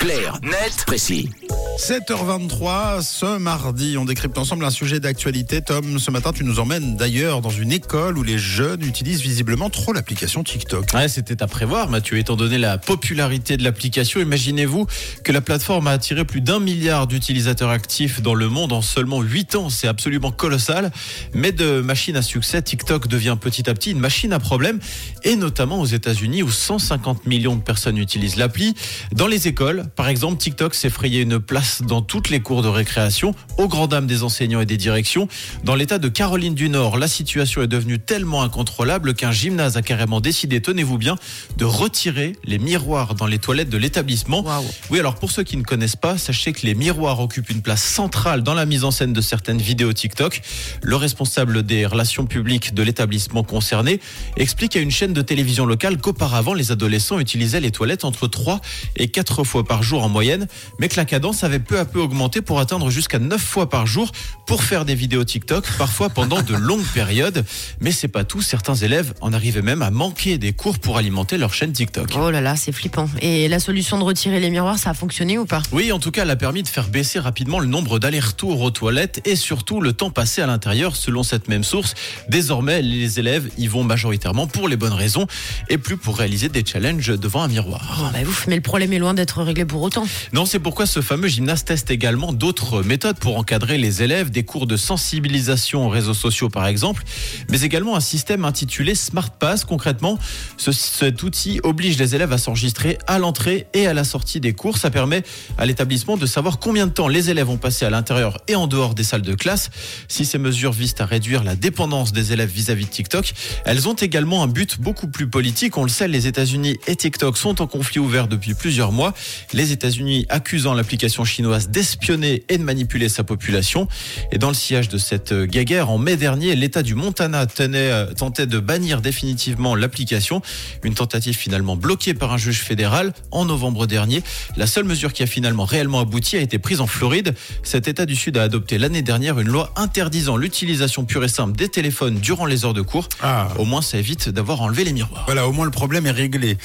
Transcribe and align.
Clair, 0.00 0.38
net, 0.42 0.84
précis. 0.86 1.28
7h23, 1.78 3.02
ce 3.02 3.38
mardi, 3.38 3.96
on 3.96 4.04
décrypte 4.04 4.36
ensemble 4.38 4.64
un 4.64 4.70
sujet 4.70 5.00
d'actualité. 5.00 5.62
Tom, 5.62 5.98
ce 5.98 6.10
matin, 6.10 6.32
tu 6.32 6.44
nous 6.44 6.60
emmènes 6.60 6.96
d'ailleurs 6.96 7.40
dans 7.40 7.50
une 7.50 7.72
école 7.72 8.18
où 8.18 8.22
les 8.22 8.38
jeunes 8.38 8.82
utilisent 8.82 9.22
visiblement 9.22 9.70
trop 9.70 9.92
l'application 9.92 10.42
TikTok. 10.42 10.92
Ouais, 10.92 11.08
c'était 11.08 11.42
à 11.42 11.46
prévoir, 11.46 11.88
Mathieu, 11.88 12.18
étant 12.18 12.36
donné 12.36 12.58
la 12.58 12.76
popularité 12.76 13.56
de 13.56 13.64
l'application. 13.64 14.20
Imaginez-vous 14.20 14.86
que 15.24 15.32
la 15.32 15.40
plateforme 15.40 15.86
a 15.86 15.92
attiré 15.92 16.24
plus 16.24 16.40
d'un 16.40 16.60
milliard 16.60 17.06
d'utilisateurs 17.06 17.70
actifs 17.70 18.20
dans 18.20 18.34
le 18.34 18.48
monde 18.48 18.72
en 18.72 18.82
seulement 18.82 19.22
8 19.22 19.54
ans. 19.54 19.70
C'est 19.70 19.88
absolument 19.88 20.32
colossal. 20.32 20.90
Mais 21.34 21.52
de 21.52 21.80
machine 21.80 22.16
à 22.16 22.22
succès, 22.22 22.60
TikTok 22.62 23.08
devient 23.08 23.36
petit 23.40 23.70
à 23.70 23.74
petit 23.74 23.92
une 23.92 24.00
machine 24.00 24.32
à 24.32 24.38
problème, 24.38 24.80
et 25.24 25.36
notamment 25.36 25.80
aux 25.80 25.86
États-Unis 25.86 26.42
où 26.42 26.50
150 26.50 27.26
millions 27.26 27.56
de 27.56 27.62
personnes 27.62 27.96
utilisent 27.96 28.36
l'appli. 28.36 28.74
Dans 29.12 29.26
les 29.26 29.48
écoles, 29.48 29.84
par 29.96 30.08
exemple, 30.08 30.38
TikTok 30.38 30.74
s'est 30.74 30.90
frayé 30.90 31.20
une 31.22 31.38
place 31.38 31.59
dans 31.82 32.02
toutes 32.02 32.30
les 32.30 32.40
cours 32.40 32.62
de 32.62 32.68
récréation, 32.68 33.34
au 33.58 33.68
grand 33.68 33.86
dames 33.86 34.06
des 34.06 34.22
enseignants 34.22 34.60
et 34.60 34.66
des 34.66 34.76
directions. 34.76 35.28
Dans 35.64 35.74
l'état 35.74 35.98
de 35.98 36.08
Caroline 36.08 36.54
du 36.54 36.68
Nord, 36.68 36.98
la 36.98 37.08
situation 37.08 37.62
est 37.62 37.68
devenue 37.68 37.98
tellement 37.98 38.42
incontrôlable 38.42 39.14
qu'un 39.14 39.32
gymnase 39.32 39.76
a 39.76 39.82
carrément 39.82 40.20
décidé, 40.20 40.60
tenez-vous 40.60 40.98
bien, 40.98 41.16
de 41.56 41.64
retirer 41.64 42.36
les 42.44 42.58
miroirs 42.58 43.14
dans 43.14 43.26
les 43.26 43.38
toilettes 43.38 43.70
de 43.70 43.78
l'établissement. 43.78 44.44
Oui, 44.90 44.98
alors 44.98 45.16
pour 45.16 45.30
ceux 45.30 45.42
qui 45.42 45.56
ne 45.56 45.62
connaissent 45.62 45.96
pas, 45.96 46.18
sachez 46.18 46.52
que 46.52 46.66
les 46.66 46.74
miroirs 46.74 47.20
occupent 47.20 47.50
une 47.50 47.62
place 47.62 47.82
centrale 47.82 48.42
dans 48.42 48.54
la 48.54 48.66
mise 48.66 48.84
en 48.84 48.90
scène 48.90 49.12
de 49.12 49.20
certaines 49.20 49.60
vidéos 49.60 49.92
TikTok. 49.92 50.40
Le 50.82 50.96
responsable 50.96 51.62
des 51.62 51.86
relations 51.86 52.26
publiques 52.26 52.74
de 52.74 52.82
l'établissement 52.82 53.42
concerné 53.42 54.00
explique 54.36 54.76
à 54.76 54.80
une 54.80 54.90
chaîne 54.90 55.12
de 55.12 55.22
télévision 55.22 55.66
locale 55.66 55.98
qu'auparavant, 55.98 56.54
les 56.54 56.72
adolescents 56.72 57.18
utilisaient 57.18 57.60
les 57.60 57.70
toilettes 57.70 58.04
entre 58.04 58.28
3 58.28 58.60
et 58.96 59.08
4 59.08 59.44
fois 59.44 59.64
par 59.64 59.82
jour 59.82 60.04
en 60.04 60.08
moyenne, 60.08 60.46
mais 60.78 60.88
que 60.88 60.96
la 60.96 61.04
cadence 61.04 61.44
avait 61.44 61.49
peu 61.58 61.78
à 61.78 61.84
peu 61.84 62.00
augmenté 62.00 62.42
pour 62.42 62.60
atteindre 62.60 62.90
jusqu'à 62.90 63.18
9 63.18 63.40
fois 63.40 63.68
par 63.68 63.86
jour 63.86 64.12
pour 64.46 64.62
faire 64.62 64.84
des 64.84 64.94
vidéos 64.94 65.24
TikTok, 65.24 65.64
parfois 65.78 66.08
pendant 66.08 66.42
de 66.42 66.54
longues 66.54 66.86
périodes. 66.94 67.44
Mais 67.80 67.92
c'est 67.92 68.08
pas 68.08 68.24
tout, 68.24 68.42
certains 68.42 68.74
élèves 68.74 69.14
en 69.20 69.32
arrivaient 69.32 69.62
même 69.62 69.82
à 69.82 69.90
manquer 69.90 70.38
des 70.38 70.52
cours 70.52 70.78
pour 70.78 70.96
alimenter 70.96 71.38
leur 71.38 71.54
chaîne 71.54 71.72
TikTok. 71.72 72.10
Oh 72.16 72.30
là 72.30 72.40
là, 72.40 72.56
c'est 72.56 72.72
flippant. 72.72 73.08
Et 73.20 73.48
la 73.48 73.60
solution 73.60 73.98
de 73.98 74.04
retirer 74.04 74.40
les 74.40 74.50
miroirs, 74.50 74.78
ça 74.78 74.90
a 74.90 74.94
fonctionné 74.94 75.38
ou 75.38 75.46
pas? 75.46 75.62
Oui, 75.72 75.92
en 75.92 75.98
tout 75.98 76.10
cas, 76.10 76.22
elle 76.22 76.30
a 76.30 76.36
permis 76.36 76.62
de 76.62 76.68
faire 76.68 76.88
baisser 76.88 77.18
rapidement 77.18 77.58
le 77.58 77.66
nombre 77.66 77.98
d'allers-retours 77.98 78.60
aux 78.60 78.70
toilettes 78.70 79.20
et 79.24 79.36
surtout 79.36 79.80
le 79.80 79.92
temps 79.92 80.10
passé 80.10 80.42
à 80.42 80.46
l'intérieur 80.46 80.96
selon 80.96 81.22
cette 81.22 81.48
même 81.48 81.64
source. 81.64 81.94
Désormais, 82.28 82.82
les 82.82 83.18
élèves 83.18 83.50
y 83.58 83.66
vont 83.66 83.84
majoritairement 83.84 84.46
pour 84.46 84.68
les 84.68 84.76
bonnes 84.76 84.92
raisons 84.92 85.26
et 85.68 85.78
plus 85.78 85.96
pour 85.96 86.16
réaliser 86.18 86.48
des 86.48 86.64
challenges 86.64 87.08
devant 87.08 87.42
un 87.42 87.48
miroir. 87.48 88.00
Oh 88.00 88.10
bah 88.12 88.18
ouf, 88.26 88.46
mais 88.46 88.56
le 88.56 88.62
problème 88.62 88.92
est 88.92 88.98
loin 88.98 89.14
d'être 89.14 89.42
réglé 89.42 89.64
pour 89.64 89.82
autant. 89.82 90.04
Non, 90.32 90.44
c'est 90.46 90.58
pourquoi 90.58 90.86
ce 90.86 91.00
fameux 91.00 91.28
gymnase 91.28 91.39
teste 91.46 91.90
également 91.90 92.32
d'autres 92.32 92.82
méthodes 92.82 93.18
pour 93.18 93.36
encadrer 93.36 93.78
les 93.78 94.02
élèves, 94.02 94.30
des 94.30 94.44
cours 94.44 94.66
de 94.66 94.76
sensibilisation 94.76 95.86
aux 95.86 95.88
réseaux 95.88 96.14
sociaux 96.14 96.48
par 96.48 96.66
exemple, 96.66 97.04
mais 97.50 97.62
également 97.62 97.96
un 97.96 98.00
système 98.00 98.44
intitulé 98.44 98.94
Smart 98.94 99.30
Pass. 99.30 99.64
Concrètement, 99.64 100.18
ce, 100.56 100.72
cet 100.72 101.22
outil 101.22 101.60
oblige 101.62 101.98
les 101.98 102.14
élèves 102.14 102.32
à 102.32 102.38
s'enregistrer 102.38 102.98
à 103.06 103.18
l'entrée 103.18 103.66
et 103.74 103.86
à 103.86 103.94
la 103.94 104.04
sortie 104.04 104.40
des 104.40 104.52
cours. 104.52 104.78
Ça 104.78 104.90
permet 104.90 105.22
à 105.58 105.66
l'établissement 105.66 106.16
de 106.16 106.26
savoir 106.26 106.58
combien 106.58 106.86
de 106.86 106.92
temps 106.92 107.08
les 107.08 107.30
élèves 107.30 107.50
ont 107.50 107.58
passé 107.58 107.84
à 107.84 107.90
l'intérieur 107.90 108.38
et 108.48 108.54
en 108.54 108.66
dehors 108.66 108.94
des 108.94 109.04
salles 109.04 109.22
de 109.22 109.34
classe. 109.34 109.70
Si 110.08 110.24
ces 110.24 110.38
mesures 110.38 110.72
visent 110.72 110.94
à 110.98 111.06
réduire 111.06 111.44
la 111.44 111.56
dépendance 111.56 112.12
des 112.12 112.32
élèves 112.32 112.50
vis-à-vis 112.50 112.86
de 112.86 112.90
TikTok, 112.90 113.32
elles 113.64 113.88
ont 113.88 113.94
également 113.94 114.42
un 114.42 114.46
but 114.46 114.80
beaucoup 114.80 115.08
plus 115.08 115.28
politique. 115.28 115.76
On 115.76 115.82
le 115.82 115.88
sait, 115.88 116.08
les 116.08 116.26
États-Unis 116.26 116.78
et 116.86 116.96
TikTok 116.96 117.36
sont 117.36 117.60
en 117.62 117.66
conflit 117.66 118.00
ouvert 118.00 118.28
depuis 118.28 118.54
plusieurs 118.54 118.92
mois. 118.92 119.14
Les 119.52 119.72
États-Unis 119.72 120.26
accusant 120.28 120.74
l'application 120.74 121.24
chinoise 121.30 121.68
d'espionner 121.68 122.44
et 122.48 122.58
de 122.58 122.62
manipuler 122.62 123.08
sa 123.08 123.24
population. 123.24 123.88
Et 124.32 124.38
dans 124.38 124.48
le 124.48 124.54
sillage 124.54 124.88
de 124.88 124.98
cette 124.98 125.32
guerre, 125.32 125.90
en 125.90 125.98
mai 125.98 126.16
dernier, 126.16 126.54
l'État 126.54 126.82
du 126.82 126.94
Montana 126.94 127.46
tenait, 127.46 127.90
euh, 127.90 128.06
tentait 128.12 128.46
de 128.46 128.58
bannir 128.58 129.00
définitivement 129.00 129.74
l'application. 129.74 130.42
Une 130.82 130.94
tentative 130.94 131.36
finalement 131.36 131.76
bloquée 131.76 132.14
par 132.14 132.32
un 132.32 132.36
juge 132.36 132.60
fédéral 132.60 133.12
en 133.30 133.44
novembre 133.44 133.86
dernier. 133.86 134.22
La 134.56 134.66
seule 134.66 134.84
mesure 134.84 135.12
qui 135.12 135.22
a 135.22 135.26
finalement 135.26 135.64
réellement 135.64 136.00
abouti 136.00 136.36
a 136.36 136.40
été 136.40 136.58
prise 136.58 136.80
en 136.80 136.86
Floride. 136.86 137.34
Cet 137.62 137.88
État 137.88 138.06
du 138.06 138.16
Sud 138.16 138.36
a 138.36 138.42
adopté 138.42 138.78
l'année 138.78 139.02
dernière 139.02 139.38
une 139.38 139.48
loi 139.48 139.72
interdisant 139.76 140.36
l'utilisation 140.36 141.04
pure 141.04 141.24
et 141.24 141.28
simple 141.28 141.56
des 141.56 141.68
téléphones 141.68 142.16
durant 142.16 142.46
les 142.46 142.64
heures 142.64 142.74
de 142.74 142.82
cours. 142.82 143.08
Ah. 143.22 143.48
Au 143.58 143.64
moins, 143.64 143.82
ça 143.82 143.98
évite 143.98 144.28
d'avoir 144.28 144.60
enlevé 144.62 144.84
les 144.84 144.92
miroirs. 144.92 145.24
Voilà, 145.26 145.46
au 145.46 145.52
moins 145.52 145.64
le 145.64 145.70
problème 145.70 146.06
est 146.06 146.10
réglé. 146.10 146.56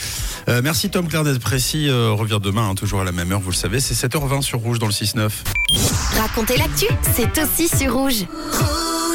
Euh, 0.50 0.62
merci 0.64 0.90
Tom 0.90 1.08
Claire 1.08 1.24
d'être 1.24 1.40
précis. 1.40 1.88
Euh, 1.90 2.12
revient 2.12 2.40
demain, 2.42 2.70
hein, 2.70 2.76
toujours 2.76 3.02
à 3.02 3.04
la 3.04 3.12
même 3.12 3.32
heure, 3.32 3.40
vous 3.40 3.52
le 3.52 3.56
savez. 3.56 3.80
C'est 3.80 3.94
7h20 3.94 4.42
Rouge 4.56 4.80
dans 4.80 4.88
le 4.88 4.94
6-9. 4.94 5.30
Racontez 6.18 6.58
l'actu, 6.58 6.86
c'est 7.16 7.42
aussi 7.42 7.68
sur. 7.68 7.94
Rouge. 7.94 8.26